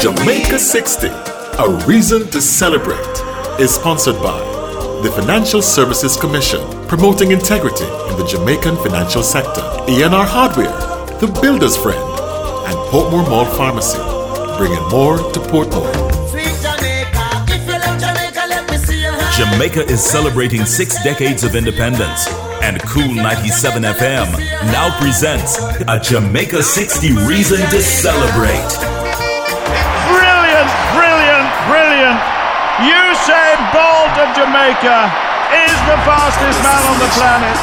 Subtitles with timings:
[0.00, 2.98] Jamaica 60, a reason to celebrate,
[3.60, 4.38] is sponsored by
[5.02, 10.72] the Financial Services Commission, promoting integrity in the Jamaican financial sector, ENR Hardware,
[11.20, 13.98] the Builder's Friend, and Portmore Mall Pharmacy,
[14.56, 15.92] bringing more to Portmore.
[19.36, 22.26] Jamaica is celebrating six decades of independence,
[22.62, 24.38] and Cool 97 FM
[24.72, 28.95] now presents a Jamaica 60 Reason to Celebrate.
[32.86, 35.10] Usain Bolt of Jamaica
[35.50, 37.58] is the fastest man on the planet.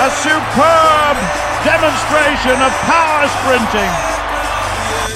[0.00, 1.16] A superb
[1.60, 3.92] demonstration of power sprinting.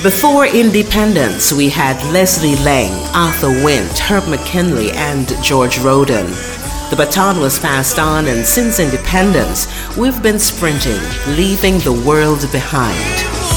[0.03, 6.29] Before independence, we had Leslie Laing, Arthur Wint, Herb McKenley, and George Rhoden.
[6.91, 11.01] The baton was passed on, and since independence, we've been sprinting,
[11.35, 13.56] leaving the world behind.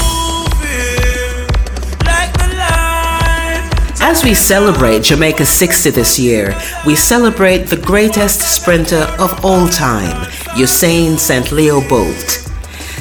[4.02, 10.24] As we celebrate Jamaica 60 this year, we celebrate the greatest sprinter of all time,
[10.56, 11.52] Usain St.
[11.52, 12.46] Leo Bolt.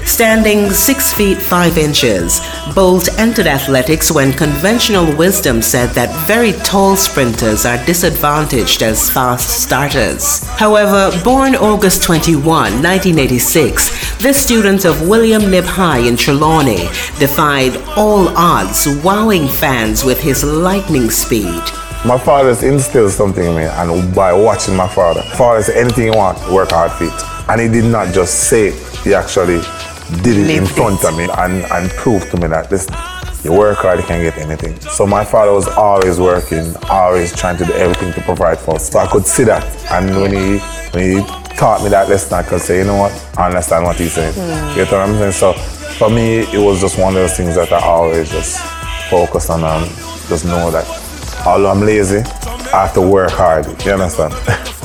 [0.06, 2.42] Standing 6 feet 5 inches,
[2.74, 9.62] Bolt entered athletics when conventional wisdom said that very tall sprinters are disadvantaged as fast
[9.62, 10.46] starters.
[10.48, 16.90] However, born August 21, 1986, this student of William Knibb High in Trelawny
[17.20, 21.64] defied all odds, wowing fans with his lightning speed.
[22.06, 26.14] My father's instilled something in me, and by watching my father, father said, anything you
[26.14, 27.50] want, work hard for it.
[27.50, 29.62] And he did not just say it, he actually
[30.22, 32.88] did it in front of me and, and proved to me that this
[33.46, 34.78] you work hard, you can get anything.
[34.82, 38.90] So my father was always working, always trying to do everything to provide for us.
[38.90, 39.64] So I could see that.
[39.90, 40.58] And when he
[40.92, 43.98] when he taught me that lesson, I could say, you know what, I understand what
[43.98, 44.34] he's saying.
[44.34, 44.78] Mm.
[44.78, 45.32] You know what I'm saying?
[45.34, 45.54] So
[46.00, 48.58] for me, it was just one of those things that I always just
[49.10, 49.86] focus on and
[50.30, 50.88] just know that
[51.46, 53.66] although I'm lazy, I have to work hard.
[53.86, 54.34] You understand?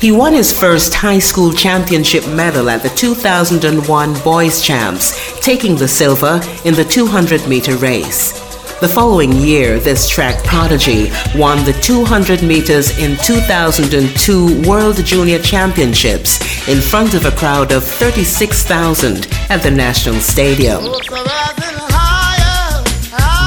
[0.00, 5.88] He won his first high school championship medal at the 2001 Boys Champs, taking the
[5.88, 8.47] silver in the 200 meter race.
[8.80, 16.68] The following year, this track prodigy won the 200 meters in 2002 World Junior Championships
[16.68, 20.82] in front of a crowd of 36,000 at the National Stadium.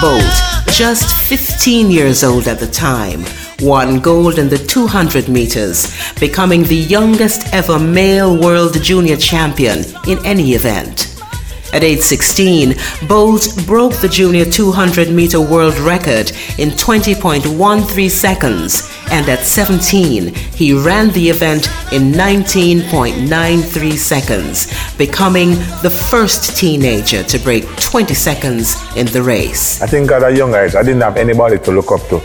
[0.01, 0.35] Bolt,
[0.67, 3.23] just 15 years old at the time,
[3.61, 5.87] won gold in the 200 meters,
[6.19, 11.10] becoming the youngest ever male world junior champion in any event.
[11.73, 12.75] At age 16,
[13.07, 20.73] Bolt broke the junior 200 meter world record in 20.13 seconds, and at 17, he
[20.73, 24.67] ran the event in 19.93 seconds,
[24.97, 25.51] becoming
[25.81, 29.81] the first teenager to break 20 seconds in the race.
[29.81, 32.19] I think at a young age, I didn't have anybody to look up to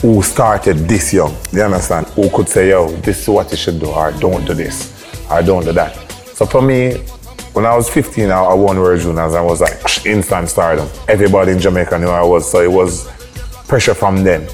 [0.00, 1.36] who started this young.
[1.52, 2.08] You understand?
[2.08, 4.92] Who could say, yo, this is what you should do, or don't do this,
[5.30, 5.94] or don't do that.
[6.34, 7.04] So for me,
[7.52, 9.34] when I was 15, I, won World Juniors.
[9.34, 10.88] I was like instant stardom.
[11.08, 13.08] Everybody in Jamaica knew I was, so it was
[13.68, 14.46] pressure from them.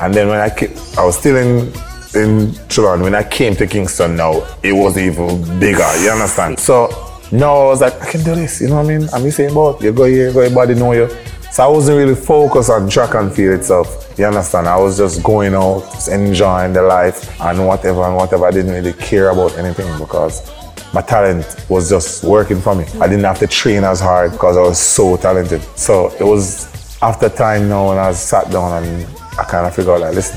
[0.00, 1.72] And then when I came, I was still in
[2.14, 3.02] in Trelawny.
[3.02, 5.86] When I came to Kingston now, it was even bigger.
[6.02, 6.58] You understand?
[6.58, 6.88] So
[7.32, 8.60] now I was like, I can do this.
[8.60, 9.08] You know what I mean?
[9.12, 11.08] I'm saying, but you go here, go, everybody know you.
[11.50, 14.14] So I wasn't really focused on track and field itself.
[14.18, 14.68] You understand?
[14.68, 18.46] I was just going out, just enjoying the life and whatever and whatever.
[18.46, 20.42] I didn't really care about anything because
[20.92, 22.84] my talent was just working for me.
[23.00, 25.62] I didn't have to train as hard because I was so talented.
[25.76, 29.06] So it was after time now when I sat down and
[29.38, 30.36] I kind of figured out like, listen,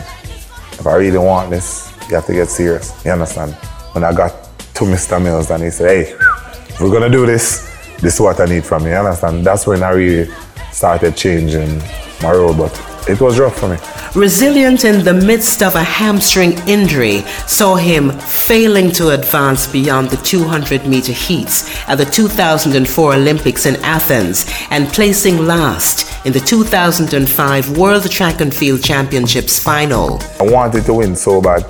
[0.79, 2.93] if I really want this, you have to get serious.
[3.03, 3.53] You understand?
[3.93, 5.21] When I got to Mr.
[5.21, 8.63] Mills and he said, hey, if we're gonna do this, this is what I need
[8.63, 8.89] from you.
[8.89, 9.45] You understand?
[9.45, 10.31] That's when I really
[10.71, 11.79] started changing
[12.21, 12.73] my role, but
[13.07, 13.77] it was rough for me.
[14.15, 20.17] Resilient in the midst of a hamstring injury saw him failing to advance beyond the
[20.17, 27.77] 200 meter heats at the 2004 Olympics in Athens and placing last in the 2005
[27.77, 30.19] World Track and Field Championships final.
[30.39, 31.61] I wanted to win so bad,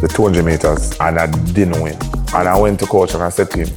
[0.00, 1.96] the 200 meters, and I didn't win.
[2.34, 3.76] And I went to coach and I said to him,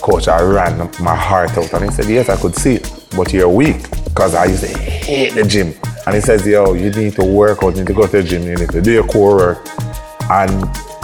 [0.00, 1.72] Coach, I ran my heart out.
[1.72, 4.78] And he said, Yes, I could see it but you're weak because I used to
[4.78, 5.74] hate the gym.
[6.06, 8.22] And he says, yo, you need to work out, you need to go to the
[8.22, 9.66] gym, you need to do your core work,
[10.30, 10.52] and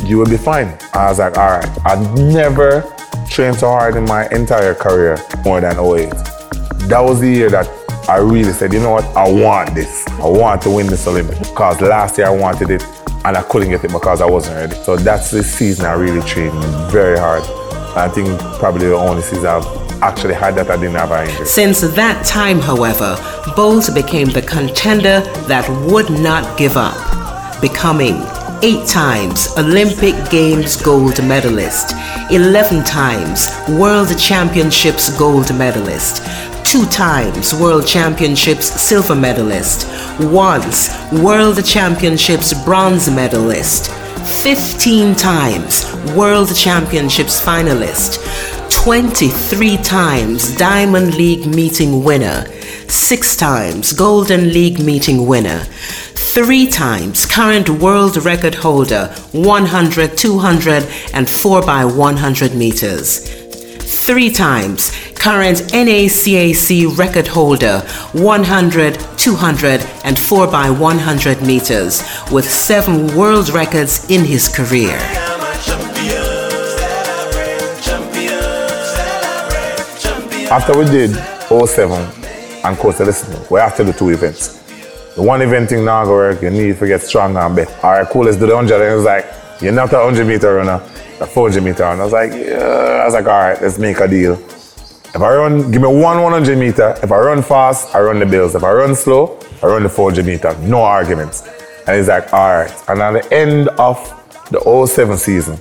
[0.08, 0.78] you will be fine.
[0.92, 1.78] I was like, all right.
[1.84, 2.82] I've never
[3.28, 6.10] trained so hard in my entire career more than 08.
[6.88, 7.68] That was the year that
[8.08, 10.06] I really said, you know what, I want this.
[10.08, 11.38] I want to win this Olympic.
[11.38, 12.82] Because last year I wanted it
[13.24, 14.74] and I couldn't get it because I wasn't ready.
[14.82, 16.52] So that's the season I really trained
[16.90, 17.42] very hard.
[17.96, 21.46] I think probably the only season I've actually had that I didn't have an injury.
[21.46, 23.16] Since that time, however,
[23.56, 26.96] Bolt became the contender that would not give up,
[27.60, 28.16] becoming
[28.62, 31.92] eight times Olympic Games gold medalist,
[32.30, 36.22] 11 times World Championships gold medalist,
[36.64, 39.88] two times World Championships silver medalist,
[40.20, 43.90] once World Championships bronze medalist,
[44.42, 48.18] 15 times World Championships finalist,
[48.70, 52.44] 23 times Diamond League meeting winner,
[52.90, 55.60] 6 times Golden League meeting winner,
[56.14, 60.84] 3 times current world record holder 100, 200
[61.14, 63.40] and 4 by 100 meters
[63.90, 67.80] three times, current NACAC record holder
[68.12, 72.02] 100, 200, and 4x100 meters,
[72.32, 74.96] with seven world records in his career.
[80.50, 81.14] After we did
[81.48, 82.19] 07
[82.64, 84.58] and Coastal Listening, we have to do two events.
[85.14, 87.74] The one event thing now go work, you need to get stronger and better.
[87.86, 88.82] All right, cool, let's do the 100.
[88.82, 90.80] And it's like, you're not a 100 meter runner
[91.20, 91.84] a 400 meter.
[91.84, 93.00] And I was like, yeah.
[93.02, 94.34] I was like, all right, let's make a deal.
[94.34, 96.96] If I run, give me one 100 meter.
[97.02, 98.54] If I run fast, I run the bills.
[98.54, 100.56] If I run slow, I run the 400 meter.
[100.60, 101.46] No arguments.
[101.86, 102.88] And he's like, all right.
[102.88, 103.98] And at the end of
[104.50, 105.60] the 07 season,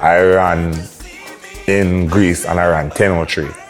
[0.00, 0.74] I ran
[1.66, 3.67] in Greece and I ran 1003.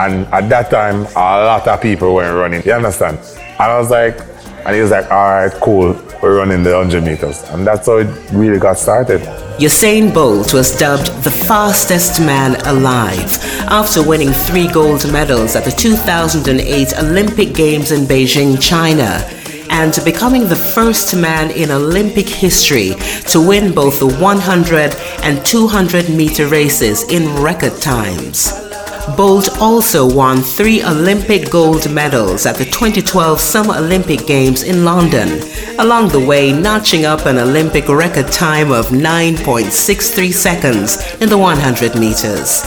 [0.00, 2.62] And at that time, a lot of people were running.
[2.64, 3.18] You understand?
[3.36, 4.18] And I was like,
[4.64, 5.92] and he was like, all right, cool.
[6.22, 7.42] We're running the 100 meters.
[7.50, 9.20] And that's how it really got started.
[9.58, 13.38] Usain Bolt was dubbed the fastest man alive
[13.68, 19.22] after winning three gold medals at the 2008 Olympic Games in Beijing, China,
[19.68, 22.94] and becoming the first man in Olympic history
[23.28, 24.94] to win both the 100
[25.24, 28.69] and 200 meter races in record times.
[29.16, 35.40] Bolt also won three Olympic gold medals at the 2012 Summer Olympic Games in London,
[35.78, 41.98] along the way notching up an Olympic record time of 9.63 seconds in the 100
[41.98, 42.62] meters.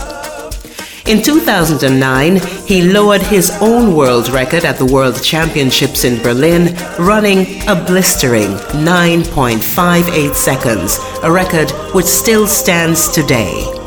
[1.05, 7.61] In 2009, he lowered his own world record at the World Championships in Berlin, running
[7.67, 8.51] a blistering
[8.81, 13.82] 9.58 seconds, a record which still stands today.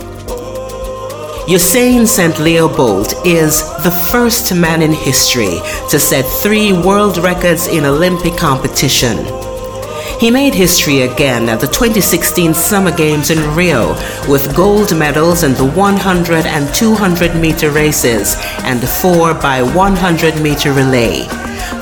[1.47, 2.41] Usain St.
[2.41, 5.61] Leo Bolt is the first man in history
[5.91, 9.17] to set three world records in Olympic competition.
[10.19, 13.91] He made history again at the 2016 Summer Games in Rio
[14.29, 18.35] with gold medals in the 100 and 200 meter races
[18.65, 21.29] and the 4 by 100 meter relay.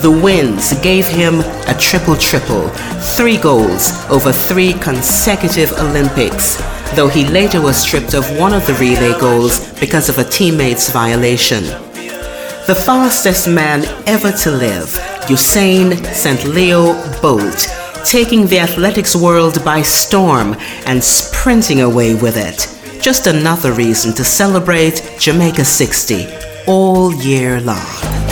[0.03, 2.69] The wins gave him a triple triple,
[3.17, 6.61] three golds over three consecutive Olympics,
[6.95, 10.91] though he later was stripped of one of the relay goals because of a teammate's
[10.91, 11.65] violation.
[12.67, 14.87] The fastest man ever to live,
[15.29, 16.45] Usain St.
[16.45, 17.69] Leo Bolt,
[18.05, 20.57] taking the athletics world by storm
[20.87, 22.69] and sprinting away with it.
[23.03, 26.27] Just another reason to celebrate Jamaica 60
[26.67, 28.24] all year long.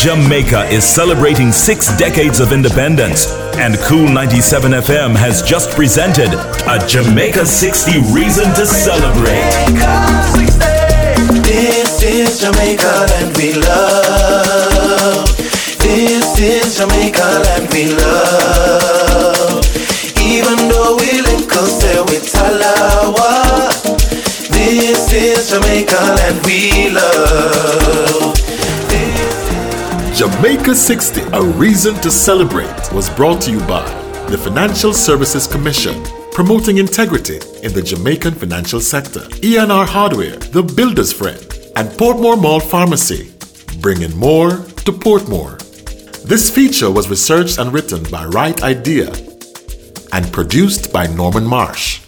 [0.00, 6.32] Jamaica is celebrating six decades of independence, and Cool 97 FM has just presented
[6.66, 9.44] a Jamaica 60 reason to celebrate.
[11.44, 15.36] This is Jamaica and we love.
[15.76, 19.60] This is Jamaica and we love.
[20.16, 23.68] Even though we link us with Talawa.
[24.48, 27.79] This is Jamaica and we love.
[30.40, 33.84] Jamaica 60, a reason to celebrate, was brought to you by
[34.30, 41.12] the Financial Services Commission, promoting integrity in the Jamaican financial sector, ENR Hardware, the builder's
[41.12, 41.36] friend,
[41.76, 43.30] and Portmore Mall Pharmacy,
[43.82, 44.52] bringing more
[44.86, 45.58] to Portmore.
[46.22, 49.12] This feature was researched and written by Right Idea
[50.14, 52.00] and produced by Norman Marsh.